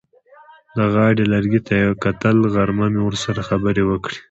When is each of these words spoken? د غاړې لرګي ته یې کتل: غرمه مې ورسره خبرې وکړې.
د 0.75 0.77
غاړې 0.93 1.23
لرګي 1.33 1.61
ته 1.67 1.73
یې 1.81 1.89
کتل: 2.03 2.37
غرمه 2.53 2.87
مې 2.93 3.01
ورسره 3.07 3.39
خبرې 3.49 3.83
وکړې. 3.85 4.17